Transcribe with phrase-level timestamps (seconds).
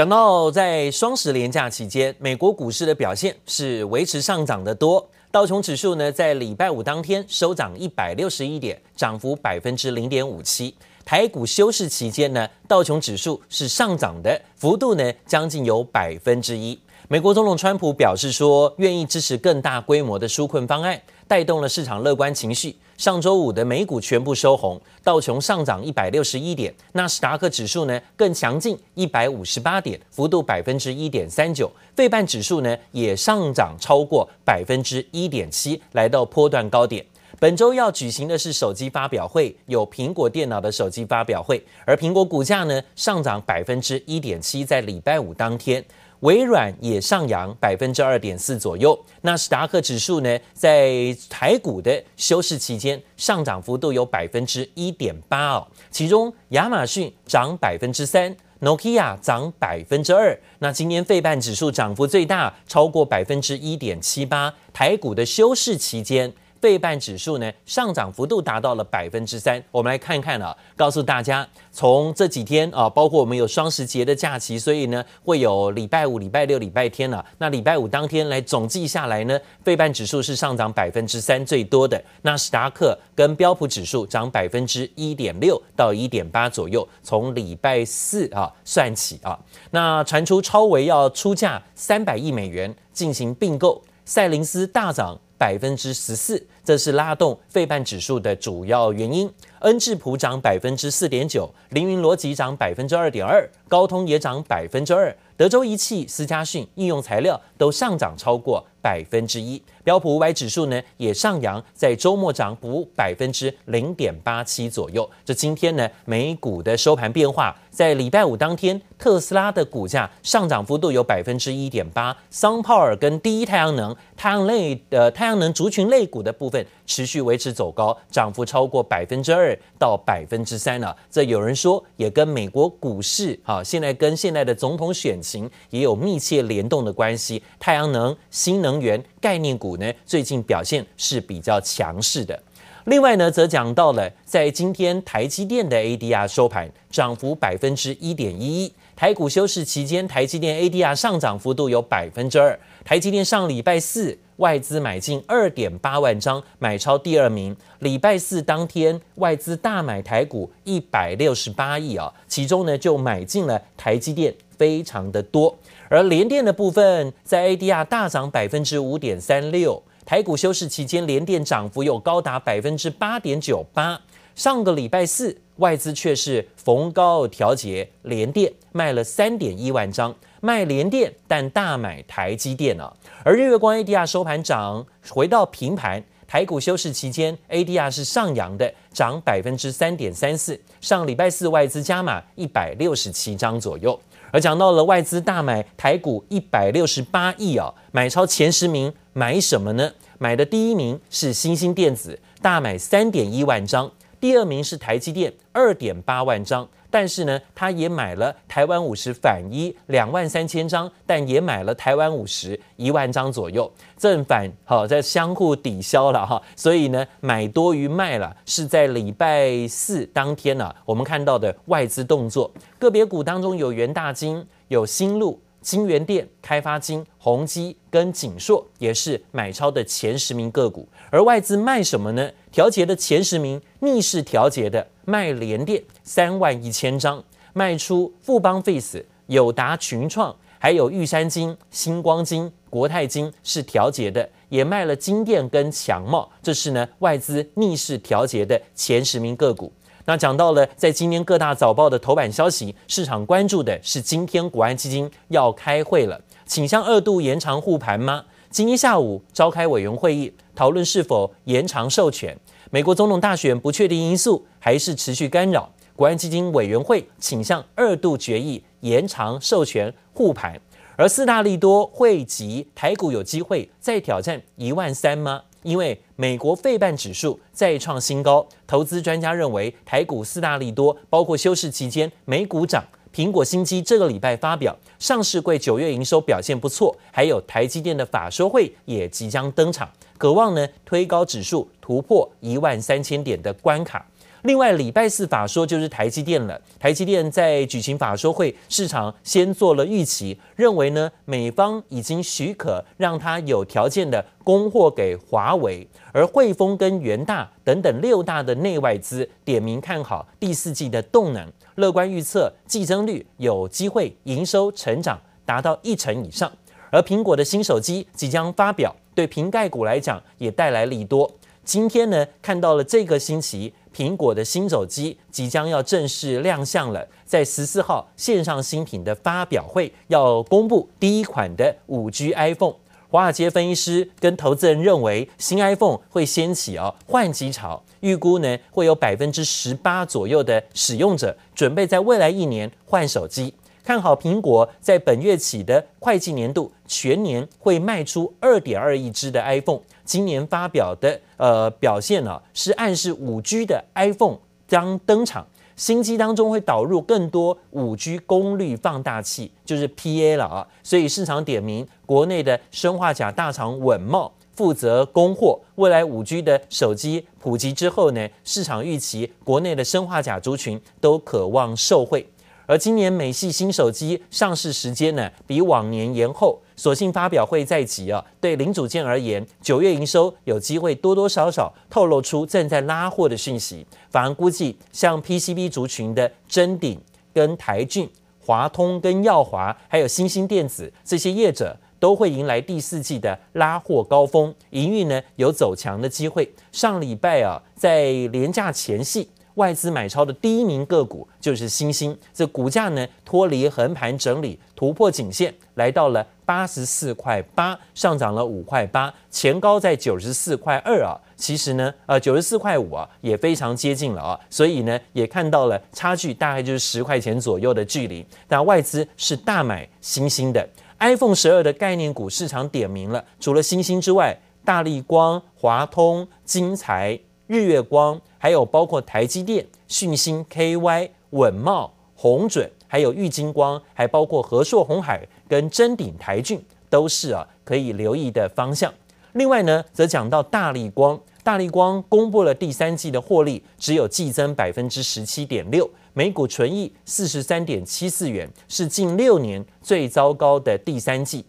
[0.00, 5.06] 讲到在双十连假期间，美国股市的表现是维持上涨的多。
[5.30, 10.74] 道琼指数呢，在礼拜五当天收涨一百六十一点，涨幅百分之零点五七。
[11.04, 16.80] 台股休市期间呢，道琼指数是上涨的，幅度呢将近有百分之一。
[17.12, 20.96] 美国总统川普表示说，愿意支持更大规模的纾困方案，
[21.26, 22.76] 带动了市场乐观情绪。
[22.96, 31.68] 上周五的美股全部收红，道琼上涨一百六十一点，纳斯达克指数呢更强劲一百五十八点，幅度百分之一点三九。
[31.96, 37.04] 费半指数呢也上涨超过百分之一点七，来到波段高点。
[37.40, 45.84] 本周要举行的是手机发表会，有苹果电脑的手机发表会，而苹果股价呢上涨百分之一点七，在礼拜五当天。
[46.20, 66.32] 微软也上扬百分之二点四左右，纳斯达克指数呢，在台股的休市期间上涨幅度有百分之一点八哦，其中亚马逊涨百分之三，Nokia 涨百分之二，那今年费半指数涨幅最大，超过百分之一点七八，台股的休市期间。
[66.60, 77.24] 费半指数呢上涨幅度达到了百分之三，我们来看看啊，告诉大家，从这几天啊，包括我们有双十节的假期，所以呢会有礼拜五、礼拜六、礼拜天啊。
[77.38, 86.86] 那礼拜五当天来总计下来呢，费半指数是上涨百分之三最多的，纳斯达克跟标普指数涨百分之一点六到一点八左右。
[87.02, 89.38] 从礼拜四啊算起啊，
[89.70, 95.18] 那传出超微要出价三百亿美元进行并购，赛灵斯大涨。
[95.40, 99.32] 百分之十四，这是拉动费半指数的主要原因。
[99.60, 109.62] 恩智浦涨百分之四点九，凌云逻辑涨百分之二点二，高通也涨百分之二，德州仪器、思佳讯、应用材料都上涨超过百分之一。
[109.84, 115.08] 标普五百指数呢也上扬，在周末涨幅百分之零点八七左右。
[115.24, 130.94] 这今天呢美股的收盘变化，在礼拜五当天，特斯拉的股价上涨幅度有百分之一点八桑炮尔跟第一太阳能太阳类的太阳能族群类股的部分持续维持走高，涨幅超过百分之二到百分之三了。
[131.10, 137.42] 这有人说也跟美国股市啊，现在跟现在的总统选情也有密切联动的关系。
[137.58, 142.40] 太阳能、新能源概念股呢，最近表现是比较强势的。
[142.86, 148.72] 另外呢，则讲到了在今天台积电的 ADR 收盘涨幅百分之一点一一。
[148.96, 152.58] 台股休市期间，台积电 ADR 上涨幅度有百分之二。
[152.84, 157.54] 台积电上礼拜四外资买进二点八万张，买超第二名。
[157.80, 165.54] 礼拜四当天外资大买台股一百六十八亿啊，其中呢就买进了台积电非常的多。
[165.90, 169.80] 而联电的部分在 ADR 大涨百分之五点三六。
[170.06, 174.00] 台股休市期间，联电涨幅有高达百分之八点九八。
[174.34, 182.90] 上个礼拜四，外资却是逢高调节联电，卖了三点一万张，卖联电但大买台积电啊。
[183.22, 186.02] 而日月光 ADR 收盘涨，回到平盘。
[186.26, 190.58] 台股休市期间，ADR 是上扬的，涨百分之三点三四。
[190.80, 194.00] 上礼拜四，外资加码一百六十七张左右。
[194.30, 199.92] 而讲到了外资大买台股一百六十八亿啊，买超前十名买什么呢？
[200.18, 206.68] 买的第一名是新兴电子，大买三点一万张；第二名是台积电，二点八万张。
[206.92, 225.40] 但是呢，他也买了台湾五十反一两万三千张，但也买了台湾五十一万张左右，正反好在相互抵消了哈，所以呢，买多于卖了，是在礼拜四当天呢、我们看到的外资动作，个别股当中有元大金、有新路。
[225.62, 232.30] 金元电、开发金、宏基跟景硕也是买超的前十名个股，而外资卖什么呢？
[232.52, 237.22] 调节的前十名逆势调节的卖联电三万一千张，
[237.52, 249.72] 卖出富邦 Face、友达群创，还有玉山金、星光金、国泰金是调节的，也卖了金电跟强茂，这是呢外资逆势调节的前十名个股。
[250.06, 258.24] 那讲到了，在今天各大早报的头版消息，市场关注的是今天国安基金要开会了，倾向二度延长护盘吗？
[258.50, 262.36] 今天下午召开委员会议，讨论是否延长授权。
[262.72, 270.60] 美国总统大选不确定因素还是持续干扰，国安基金委员会倾向二度决议延长授权护盘，
[270.96, 275.42] 而四大利多汇集，台股有机会再挑战一万三吗？
[275.62, 282.82] 因为美国费半指数再创新高，投资专家认为台股四大利多，包括休市期间美股涨，
[283.14, 294.06] 苹果新机这个礼拜发表，上市柜九月营收表现不错，还有台积电的法说会也即将登场，渴望呢推高指数突破一万三千点的关卡。
[294.42, 296.58] 另外，礼拜四法说就是台积电了。
[296.78, 305.86] 台积电在举行法说会，市场先做了预期，认为呢，美方已经许可让他有条件的供货给华为。
[306.12, 316.50] 而汇丰跟元大等等六大的内外资点名看好第四季的动能，乐观预测季增率有机会营收成长达到一成以上。
[316.90, 321.30] 而苹果的新手机即将发表，对瓶盖股来讲也带来利多。
[321.64, 332.74] 今天呢，看到了这个星期，苹果的新手机即将要正式亮相了，在十四号线上新品的发表会要公布第一款的五 G iPhone。
[333.08, 343.52] 华尔街分析师跟投资人认为，新 iPhone 会掀起哦换机潮，预估呢会有百分之十八左右的使用者准备在未来一年换手机。
[343.90, 349.80] 看好苹果在本月起的会计年度全年会卖出二点二亿支的 iPhone。
[350.04, 354.38] 今年发表的呃表现呢、是暗示五 G 的 iPhone
[354.68, 355.44] 将登场，
[355.74, 360.64] 新机当中会导入更多五 G 功率放大器，就是 PA 了啊。
[360.84, 365.58] 所以市场点名国内的砷化甲大厂稳茂负责供货。
[365.74, 372.24] 未来五 G 的手机普及之后呢，市场预期国内的砷化甲族群都渴望受惠。
[372.70, 378.24] 而今年美系新手机上市时间呢，比往年延后，所幸发表会在即啊。
[378.40, 383.84] 对零组件而言，九月营收有机会多多少少透露出正在拉货的讯息。
[384.08, 386.96] 反而估计，像 PCB 族群的臻鼎
[387.34, 388.08] 跟台俊、
[388.38, 396.48] 华通跟耀华，还有新兴电子这些业者，都会迎来第四季的拉货高峰，营运呢有走强的机会。
[396.70, 399.28] 上礼拜啊，在连假前夕。
[399.60, 411.12] 外资买超的第一名个股就是新兴，这股价呢脱离横盘整理，突破颈线，来到了八十四块八，上涨了五块八，前高在九十四块二啊。
[411.36, 414.40] 其实呢，呃，九十四块五啊，也非常接近了啊。
[414.48, 418.24] 所以呢，也看到了差距大概就是十块钱左右的距离。
[418.48, 420.66] 但外资是大买新兴的
[421.00, 424.34] iPhone 十二的概念股，市场点名了，除了新兴之外，
[424.64, 427.18] 大立光、华通、精材、
[427.50, 428.20] 日月光。
[428.38, 438.90] 还有包括台积电、讯芯、KY、稳懋、鸿准，还有玉晶光，还包括和硕鸿海跟臻鼎台骏，都是啊可以留意的方向。
[439.32, 451.44] 另外呢，则讲到大力光，大力光公布了第三季的获利，只有季增百分之十七点六，每股纯益四十三点七四元，是近六年最糟糕的第三季。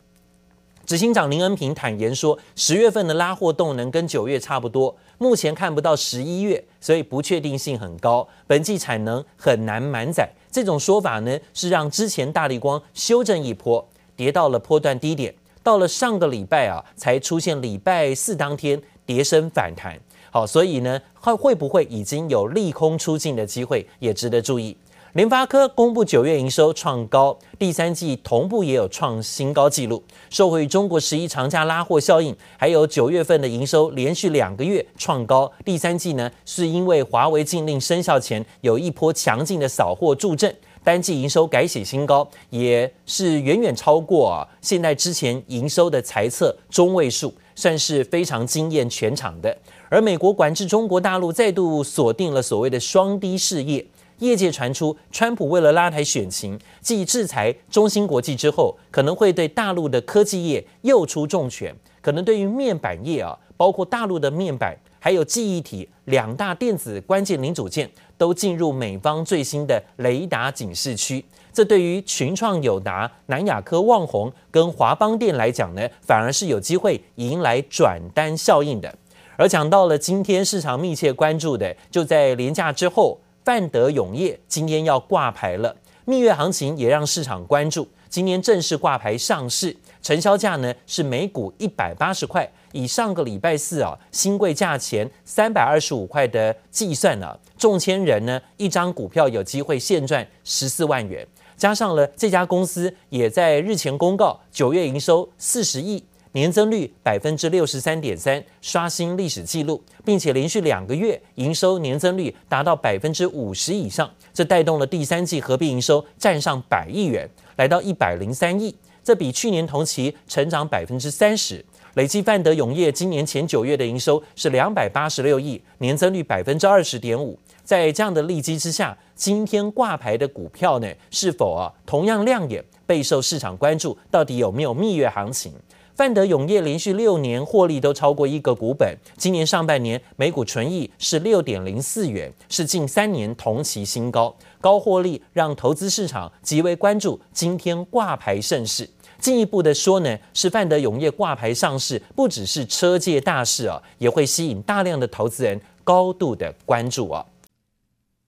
[0.91, 10.29] 执行长林恩平坦言说，十月份的拉货动能跟九月差不多，目前看不到十一月，所以不确定性很高，本季产能很难满载。
[10.51, 15.33] 这种说法呢，是让之前大力光修正一波，跌到了波段低点，
[15.63, 19.97] 到了上个礼拜啊，才出现礼拜四当天跌升反弹。
[20.29, 24.75] 好，所以呢，会会不会已经有利空出尽的机会，也值得注意。
[25.13, 30.01] 联发科公布九月营收创高，第三季同步也有创新高纪录。
[30.29, 35.51] 受惠于中国十一长假拉货效应，还有九月份的营收连续两个月创高。
[35.65, 49.57] 第三季呢，是因为华为禁令生效前有一波强劲的扫货助阵，单季营收改写新高，也是远远超过啊现在之前营收的财测中位数，算是非常惊艳全场的。
[49.89, 53.85] 而美国管制中国大陆再度锁定了所谓的双低事业。
[54.21, 71.25] 业界传出，川普为了拉抬选情，继制裁中芯国际之后，可能会对大陆的科技业又出重拳，可能对于面板业啊，包括大陆的面板，还有记忆体两大电子关键零组件，都进入美方最新的雷达警示区。
[71.51, 78.93] 这对于群创、友达、南亚科、旺宏跟华邦电来讲呢，反而是有机会迎来转单效应的。
[79.35, 83.19] 而讲到了今天市场密切关注的，就在连假之后。
[83.43, 87.87] 范德永业今天要挂牌了，蜜月行情也让市场关注。
[88.07, 101.25] 今天正式挂牌上市，成交价呢是每股一百八十块，以上个礼拜四啊新贵价钱三百二十五块的计算呢、啊，中签人呢一张股票有机会现赚十四万元。
[101.57, 106.03] 加上了这家公司也在日前公告九月营收四十亿。
[106.33, 118.73] 年增率百分之六十三点三，刷新历史记录，并且连续两个月营收年增率达到百分之五十以上，这带动了第三季合并营收站上百亿元，来到一百零三亿，
[119.03, 121.63] 这比去年同期成长百分之三十。
[121.95, 127.37] 累计范德永业今年前九月的营收是两百八十六亿，年增率百分之二十点五。
[127.65, 133.97] 在这样的利基之下，今天挂牌的股票呢，是否啊同样亮眼，备受市场关注？
[134.09, 135.53] 到底有没有蜜月行情？
[136.01, 144.35] 范德永业连续六年获利都超过一个股本，今年上半年每股纯益是六点零四元，是近三年同期新高。
[144.59, 148.89] 高获利让投资市场极为关注，今天挂牌盛事。
[149.19, 157.23] 进一步的说呢，是范德永业挂牌上市，不只是车界大事啊，也会吸引大量的投资人高度的关注啊。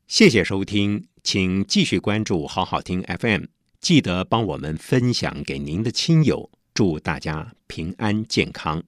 [0.06, 3.46] 谢谢收听，请继续关注好好听 FM，
[3.82, 8.84] 记得帮我们分享给您的亲友，祝大家平安健康。